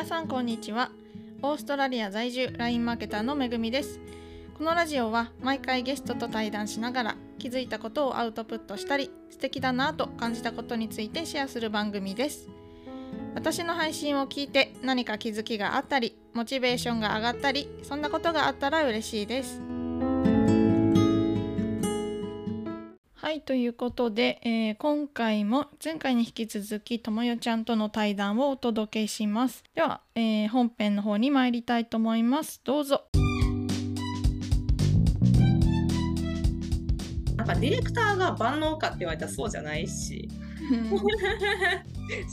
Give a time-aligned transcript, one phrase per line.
[0.00, 0.90] 皆さんこんにちは。
[1.42, 4.00] オーストラリア在住 LINE マーケターのめぐみです。
[4.56, 12.48] このラジオは毎回ゲストと対談しながら気づいたことをアウトプットしたり素敵だなと感じたことについてシェアする番組です。
[13.34, 19.69] 私の配信を聞いて何か気づきがあったりモチベーションが上がったりそんなことがあったら嬉しいです。
[23.30, 29.62] はいということで、えー今回も前回に引き続きともよちゃんとの対談をお届けします。
[29.72, 32.60] では、えー本編の方に参りたいと思います。
[32.64, 33.04] どうぞ。
[37.36, 40.28] なんかディレクターが万能かって言われたらそうじゃないし、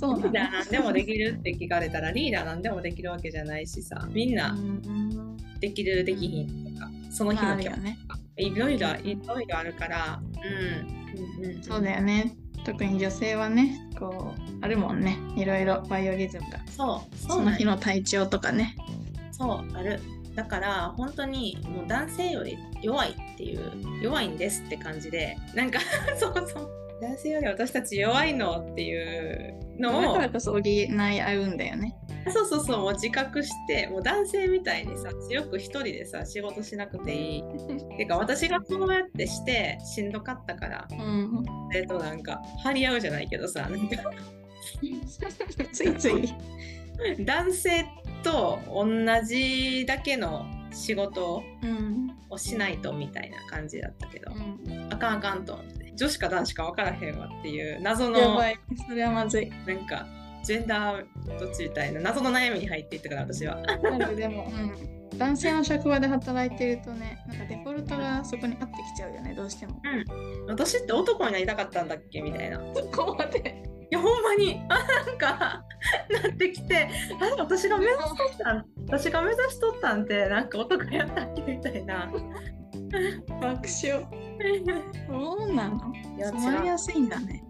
[0.00, 4.56] そうリーダーなんでもできるって聞かれたらリーダーなんでもできるわけじゃないしさ、みんな
[5.60, 7.98] できるできひんとか、その日の今日るよね
[8.36, 12.36] いろいろいろいろあるから、うん、うんうんそうだよね。
[12.64, 15.18] 特に女性はねこうあるもんね。
[15.36, 16.58] いろいろバイオリズムが。
[16.66, 18.76] そう、その日の体調とかね。
[19.30, 20.00] そうある。
[20.34, 25.36] だから本当にもう男性より弱いっていう弱いんですって感じで。
[25.54, 25.80] なんか
[26.18, 26.70] そうそう。
[27.00, 30.02] 男性より私たち弱いのっていうのを。
[30.02, 31.96] だからこそ補い合うんだよね
[32.32, 37.44] そうそうそうもう自覚してもう男性みたいにさ強く一人でさ仕事しなくていい。
[37.96, 41.44] てか私がこうやってしてしんどかったからうん。
[41.74, 43.96] えっとなんか張り合うじゃないけどさなんか。
[45.72, 46.34] ついつい。
[47.24, 47.86] 男性
[48.22, 48.86] と同
[49.22, 52.10] じだけの仕事うん。
[52.28, 54.88] をしないとみたいな感じだったけど、うん。
[54.92, 55.92] あかんあかんと思って。
[55.94, 58.58] 女子か男子か分からへんわっていう謎のやばい。
[58.88, 59.50] それはまずい。
[59.64, 60.06] なんか
[60.46, 63.60] ジェンダーどっちみたいな謎の悩みに入っていったから私は。
[63.66, 64.48] あるでも、
[65.12, 69.82] うん、男性の職場で働いてるとねなんかデフォルトがそこに合ってきちゃうよねどうしても
[70.46, 72.58] 私って男になりたかったんだっけみたいな。
[72.62, 75.64] いそこまでやほんまにあなんか
[76.10, 76.88] なってきて
[77.20, 82.08] あ私が目指しとったん私が目指しとったんってなんか男やったっけみたいな。
[83.40, 84.06] 爆笑。
[85.08, 85.92] そうなの？
[86.16, 87.44] いや染まりやすいんだね。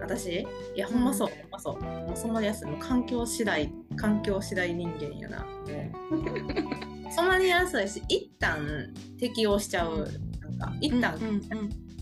[0.00, 0.40] 私？
[0.40, 1.82] いやほんまそう、ほんまそう。
[1.82, 2.68] もう染まりやすい。
[2.70, 5.46] もう環境次第環境次第人間やな。
[7.10, 10.06] 染まりやすいし一旦適応しちゃう。
[10.40, 11.42] なんか一旦、うんうん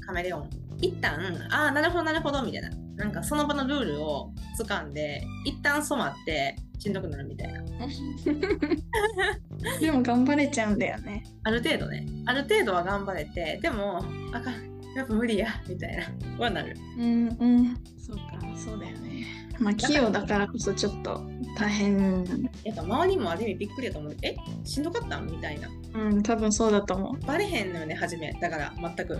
[0.05, 0.51] カメレオン。
[0.81, 1.19] 一旦
[1.51, 2.71] ああなるほどなるほどみたいな。
[2.97, 7.63] なんかその場のルールを掴んで一旦染まってしんどくなるみたいな。
[9.81, 11.25] でも頑張れちゃうんだよね。
[11.45, 12.07] ある程度ね。
[12.27, 14.77] ある程度は頑張れてでもあかん。
[14.95, 16.05] やっぱ無理やみたいな。
[16.39, 16.77] はなる。
[16.99, 17.75] うんうん。
[17.99, 18.23] そうか
[18.57, 19.25] そうだよね。
[19.59, 21.23] まあ器用だからこそちょっと
[21.59, 22.25] 大変。
[22.65, 24.17] やっぱ周りもある意味びっくりやと思う。
[24.23, 25.27] えしんどかったん？
[25.27, 25.69] みたいな。
[25.95, 28.33] うん多分そうだと思バレへんのよね初め。
[28.41, 29.19] だから全く。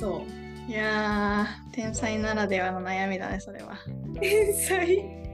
[0.00, 0.22] そう
[0.68, 0.70] う。
[0.70, 3.74] いやー天才ならではの悩みだねそれは。
[4.20, 5.27] 天才？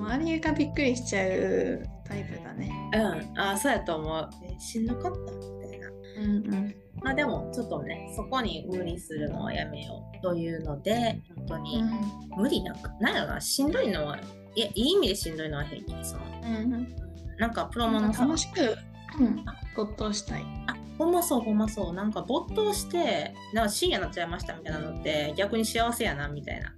[0.00, 2.70] 周りがびっくりしちゃうタイプだね。
[2.94, 3.38] うん。
[3.38, 4.30] あそうやと思う。
[4.44, 5.88] えしんどかったみたいな。
[5.88, 6.74] うんうん。
[7.02, 11.82] まあでもちょっとねそこに無理するのはやめようというので本当に
[12.36, 14.18] 無理なくなんやろなしんどいのは
[14.54, 16.96] いやいい意味でしんどいのは平気そのうんうん。
[17.38, 18.76] なんかプロモのさ楽しく、
[19.18, 19.44] うん、
[19.76, 20.42] 没頭したい。
[20.66, 21.94] あほんまそうほんまそう。
[21.94, 26.74] なんか没頭してなんか深夜になっちゃいましたみたいなのって逆に幸せやなみたいな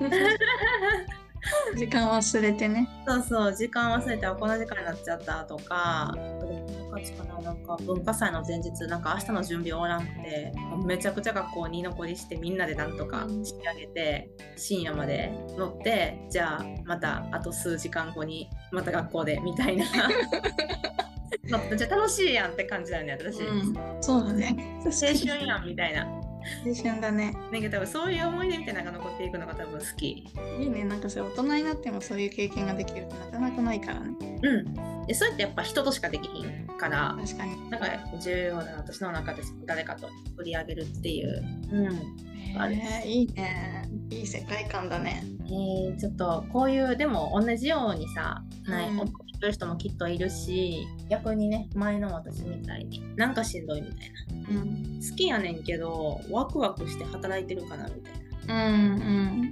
[1.76, 2.88] 時間忘れてね。
[3.06, 6.14] そうそう時間忘れてあこんな時間になっちゃったとか
[7.28, 10.52] ななんか文化祭の前日なんか明日の準備終わらんくて
[10.84, 19.86] めちゃくちゃ学校に居残りしてみんなでなんとか仕上げて深夜まで乗ってじゃあまたあと数時間後にまた学校でみたいな。
[21.50, 23.74] まあじゃあ楽しいやんって感じだよね私、うん。
[24.00, 24.56] そうだね。
[24.84, 26.06] 青春やんみたいな
[26.64, 27.34] 青春だね。
[27.52, 30.06] なんか多分そういう思い出みたいなのが残っていくのが多分好き。
[30.60, 30.84] いいね。
[30.84, 34.16] なんかそれ大人になってもそういう経験ができるってなかなかないからね。
[34.42, 37.70] うんでそれってやっぱ人としかできひんから確かに。
[37.70, 37.86] なんか
[38.20, 41.42] 重要な私の中で誰かと取り上げるっていう、
[41.72, 41.82] う
[42.56, 42.58] ん。
[42.60, 43.88] あれえー、いいね。
[44.10, 45.22] いい世界観だね。
[45.46, 49.00] えーちょっとこういうでも同じようにさ、ないうん。
[49.00, 49.06] 思っ
[49.40, 53.98] てる人もきっといるし逆にね前の私みたいになんかしんどいみたい
[54.54, 54.60] な。
[54.60, 55.00] うん。
[55.10, 58.12] 好きやねんけどワクワクして働いてるかなみたい
[58.46, 58.68] な。
[58.68, 59.50] うんうん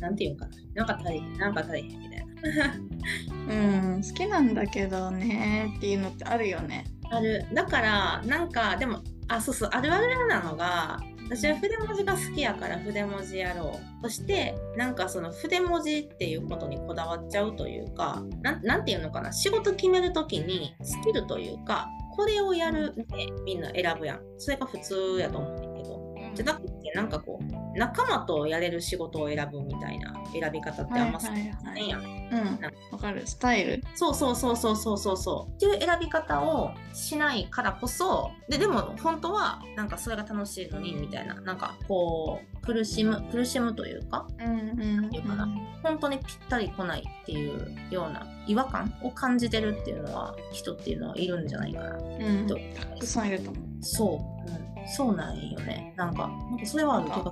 [0.00, 0.50] なんていうかな。
[0.74, 2.23] なんか大変なんか大変みたいな
[3.48, 6.84] うんうん好きなんだけどねっていうのってあるよね。
[7.10, 7.46] ある。
[7.52, 24.20] だからなんかでもあそうそうあるあるなのが私は筆文字が好きやから筆文字やろうそしてなんかその筆文字っていうことにこだわっちゃうというかなんなんていうのかな仕事決める時にスキルというかこれをやるってみんな選ぶやん。
[24.38, 26.04] それが普通やと思うんだけど。
[26.34, 31.30] じゃなくてなんかこう仲間とやれる仕事を選ぶみたいな選び方ってあんま好き
[31.64, 32.02] ないやん。
[32.02, 32.60] うん。
[32.92, 33.26] わかる。
[33.26, 33.82] スタイル。
[33.94, 35.16] そうそうそうそうそうそう。
[35.16, 41.34] そうっていう選び方をしないからこそででも本当はなんかそれが楽しいのにみたいな。
[41.40, 45.48] なんかこう苦しむ苦しむというかうんうんていうかな
[45.82, 51.96] 本当にぴったり来ないっていうような違和感を感じてるっていうのは人っていうのはいるんじゃないかな。
[51.96, 52.46] うん。
[52.46, 53.64] とたくさんいると思う。
[53.82, 55.94] そう、うん、そうなんよね。
[55.96, 57.30] なんかなんかそれはある気がする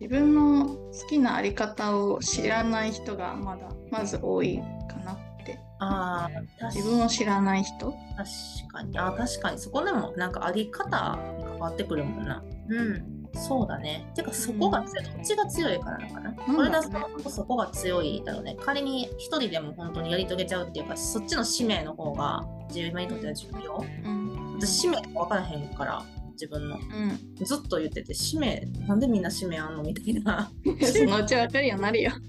[0.00, 4.58] 自分の好きなあり方を知らない人がまだまず多い
[4.88, 5.58] かなって。
[5.78, 6.28] あ
[6.60, 7.92] あ自分を知らない人？
[8.16, 8.98] 確かに。
[8.98, 9.58] あ確かに。
[9.58, 12.42] そこでもなんかあり方に関わってくるもんな。
[12.68, 13.04] うん。
[13.36, 14.08] そうだね。
[14.14, 16.30] てかそこが強い、どっちが強いからなのかな。
[16.30, 16.54] ろうね。
[16.56, 18.56] これだとそこが強いだろうね。
[18.64, 23.84] 仮に一人でも本当にやり遂げちゃうっていうかそっちの使命の方が自分にとっては重要。
[24.04, 24.54] うん。
[24.54, 26.02] 私使命が分からへんから
[26.34, 26.76] 自分の。
[26.76, 27.44] うん。
[27.44, 29.82] ずっと言ってて使命なんでみんな使命あんの？
[29.82, 30.50] みたいな。
[30.92, 32.12] そのうちわかるようになるよ。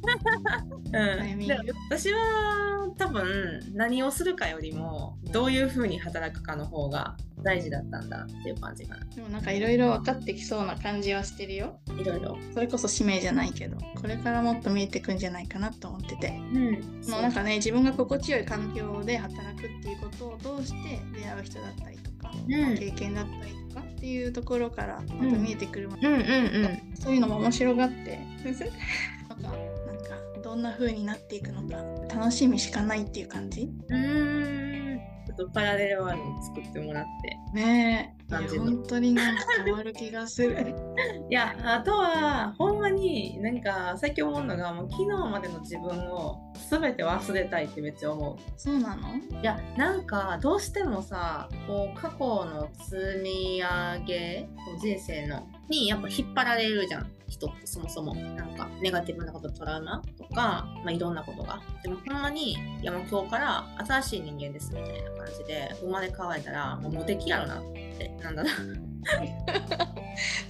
[0.94, 1.48] うん、
[1.90, 9.06] 私は多分何をするかよりもどういうふうに働くかの方が大事だったんだっていう感じかな。
[9.06, 11.80] でもなんかいろいろ分かってきそうな感じはしてるよ。
[12.00, 12.38] いろいろ。
[12.54, 16.40] それこそ使命じゃないけどこれからもっと見えてくんじゃないかなと思ってて。
[16.54, 16.72] うん。
[17.10, 22.15] もうなんかね自分が心地よい環境で働くっていうことを通して出会う人だったりとか、
[22.48, 22.78] うん。
[22.78, 26.24] 経験だったりとかっていうところからまた見えてくるもの、うんうんう
[26.68, 26.96] ん。
[26.96, 28.20] そういうのも面白がって。
[29.30, 31.84] なんかなんかどんな風になっていくのか
[32.14, 33.70] 楽しみしかないっていう感じ？
[33.90, 35.00] うーん。
[35.26, 37.38] ちょっとパラレルワールド作ってもらって。
[37.54, 38.58] ねえ。
[38.58, 40.76] 本当になんか変わる気がする。
[41.30, 46.40] いやあとはほんまに何か最近思うのがもう昨日までの自分を
[46.70, 48.38] 全て忘れたいってめっちゃ思う。
[48.58, 49.16] そうなの？
[49.16, 54.48] いやなんかどうしてもさこう過去の積み上げ
[54.80, 57.12] 人生のにやっぱ引っ張られるじゃん。
[57.28, 58.14] 人ってそもそも。
[58.14, 61.60] なんかネガティブなことトラウマとか、まあ、いろんなことが。
[61.82, 68.54] でもほんまにいやもう今日から新しい人間ですみたいな感じで生まれ変われたらもう無敵やろなってなんだろう。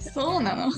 [0.00, 0.70] そうなの？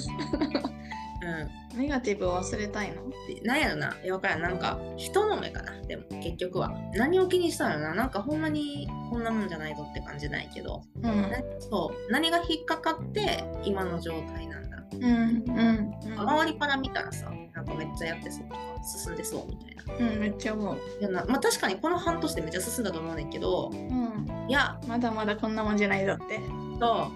[1.73, 1.79] うん。
[1.79, 3.09] ネガティブを忘れたいの？
[3.27, 6.73] でなんやろな、いやわからん、なんか人の目かな、でも結局は。
[6.95, 11.03] 何を気にしたのな、なんかほんまにこんなもんじゃないぞって感じないけど、うん。
[11.03, 14.79] なそう、何が引っかかって今の状態なんだ。
[14.93, 14.97] う。
[14.97, 20.07] んうん周りから見たらさ、なんかめっちゃやってそうとか、進んでそうみたいな。
[20.07, 26.41] うん、うん、めっちゃ思う、いやなまあ確かにこの半年でめっちゃ進んだと思うねんけど、うん、いや、まだまだこんなもんじゃないぞって。
[26.81, 27.11] と、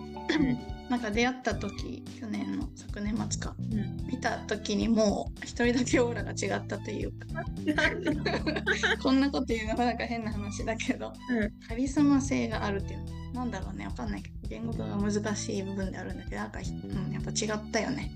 [0.89, 3.55] なんか出会った時去年の昨年末か。
[3.59, 7.27] うん、見た時にもう一人だけオーラが違ったというか。
[9.03, 11.51] こんなこと言うのはなんか変な話だけど、うん。
[11.67, 13.23] カリスマ性があるっていうの。
[13.33, 18.13] なんだろうねわかんないけど言語化が難しい部分であるんだけどなんか、うん、やっぱ違ったよね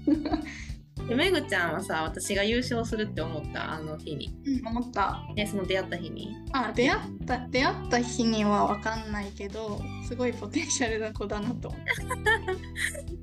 [1.09, 4.35] でめぐちゃんはさ、私が優勝するって思った、あの日に。
[4.45, 5.23] うん思った。
[5.37, 6.35] で、その出会った日に。
[6.53, 11.81] あ出会った出会った日にはわかんないけどすごいポテンシャルな子だなと思っ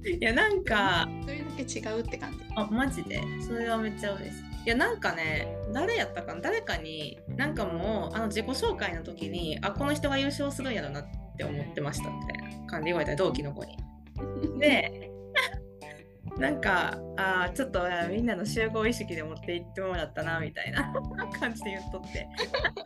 [0.03, 2.39] て いや、なんか、一人だけ違うって感じ。
[2.56, 3.21] あマジで？
[3.41, 4.44] それはめっちゃ嬉しい。
[4.65, 6.39] いやなんかね誰やったかな？
[6.39, 11.06] 誰かになんかもうあの自己紹介の時にあこの人が優勝するんやろなっ
[11.38, 12.86] て思ってましたみたいな感じ。
[12.86, 13.77] で言われた同期の子に。
[14.59, 15.12] で
[16.43, 20.93] なんかあーちょっとあみんなの集合意識で持っていってもらったなみたいな
[21.39, 22.27] 感じで言っとって。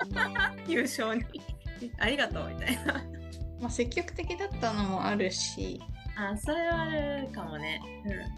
[0.72, 1.24] 優勝に。
[1.98, 3.04] ありがとうみたいな。
[3.60, 5.82] まあ積極的だったのもあるし。
[6.16, 7.82] あそれはあるかもね。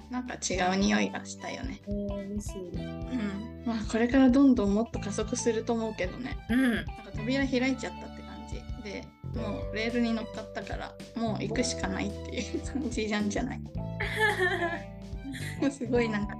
[0.09, 1.81] なんか違う匂いがしたよね。
[1.85, 3.63] うんえー、嬉しいうん。
[3.65, 6.37] まあこれからどんどんもっと加速すると思うけどね。
[6.49, 6.75] うん。
[6.75, 8.83] なんか扉開いちゃったって感じ。
[8.89, 13.59] でもうレールに乗っかったからもう行くしかないっていう感じじゃんじゃない
[15.71, 16.35] すごいなんか。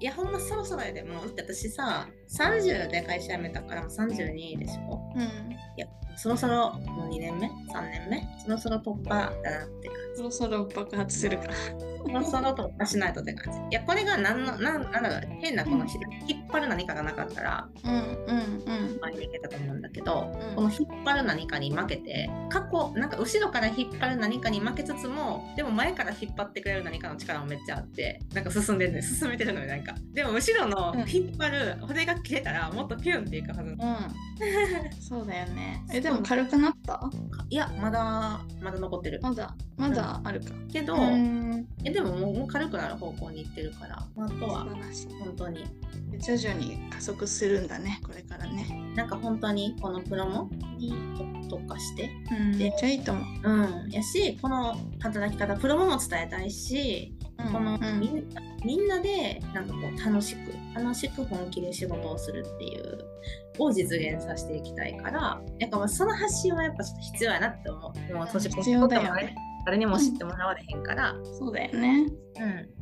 [0.00, 5.12] いやほんまそろそろやでもって私さ30で会社辞めたからもう32でしょ。
[5.14, 5.22] うん。
[5.22, 5.26] い
[5.76, 8.28] やそろそろもう2年目？3年目？
[8.44, 11.48] そろそろ突破だなって感そろそろ爆発するか
[12.06, 13.58] そろそろ突破しないとって感じ。
[13.58, 19.00] いやこれがなんのなんなんだろう変なこのひ引っ張る何かがなかったらうんうんうん。
[19.00, 20.54] 前にいけたと思うんだけどうん。
[20.56, 29.94] この引っ張る何かに負けて過去なんか後ろから引っ張る何かに負けつつもでも前から引っ張ってくれる何かの力もめっちゃあってなんか進んでるね進めてるのよなんか。
[30.12, 31.00] でも後ろのうん。
[31.08, 33.76] 引っ張る骨が切れたらもっとピュンっていくはずうん。
[35.00, 35.84] そうだよね。
[35.92, 37.00] えでも軽くなった？
[37.50, 39.18] いやまだまだ残ってる。
[39.22, 40.46] まだまだあるか。
[40.72, 41.66] けど、うん。
[41.84, 43.96] えでももう軽くなる方向に行ってるから。
[43.96, 44.66] あとは。
[45.18, 45.64] 本当に。
[46.20, 48.92] 徐々に加速するんだねこれからね。
[48.94, 50.94] なんか本当にこのプロモに
[51.48, 52.10] 特化して。
[52.30, 53.50] うんめっちゃいいと思う。
[53.50, 53.90] うん。
[53.90, 58.00] やしこの働き方プロモも伝えたいしうんこのうん。
[58.00, 62.98] みんなみんなでなんかこう楽しく楽しく本気で仕事をするっていう
[63.58, 65.40] を実現させていきたいから。
[65.58, 68.14] やっぱまあその発信はやっぱちょっと必要やなって思う。
[68.14, 69.22] もう年必要だよね。
[69.24, 72.06] ね誰にも知ってもらわれへんから、そうだよね。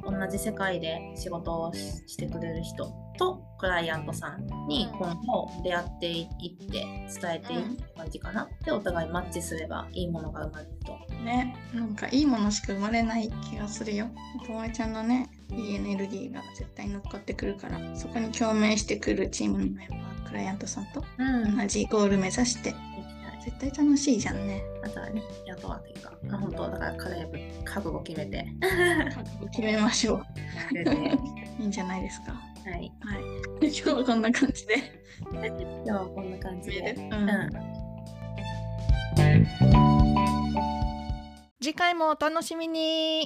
[0.05, 11.15] うん、同じ世界で仕事をししてくれる人とクライアントさんに今後出会っていって伝えていく感じかな、でお互いマッチすればいいものが生まれると。
[11.25, 14.09] ねなんかいいものしか生まれない気がするよ。
[14.47, 17.79] ともえちゃんのねいいエネルギーが絶対乗っかってくるから。
[17.97, 21.57] そこに共鳴してくるチームのメンバークライアントさんとうん。
[21.57, 22.75] 同じゴール目指して
[23.47, 24.61] 絶対楽しいじゃんね。
[24.83, 27.27] あとはね雇わというか、まあ、本当だから彼は
[27.65, 28.45] 覚悟決めて。
[29.15, 30.27] 覚悟決めましょう。
[31.63, 32.33] いいんじゃないですか。
[32.33, 32.41] は
[32.77, 32.93] い。
[33.01, 33.23] はい。
[33.61, 34.75] 今日はこんな感じで。
[35.31, 35.43] 今
[35.85, 37.09] 日はこんな感じで、ううん。
[37.09, 37.51] ん、
[41.63, 43.25] 次回もお楽しみに